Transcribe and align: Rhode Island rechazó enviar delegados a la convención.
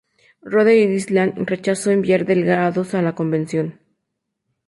Rhode 0.53 0.77
Island 0.95 1.47
rechazó 1.47 1.91
enviar 1.91 2.25
delegados 2.25 2.95
a 2.95 3.03
la 3.03 3.13
convención. 3.13 3.79